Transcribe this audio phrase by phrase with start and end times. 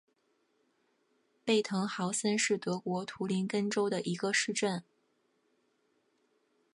[1.45, 4.83] 贝滕豪森是德国图林根州的一个市镇。